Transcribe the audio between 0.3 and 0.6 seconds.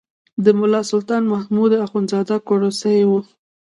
د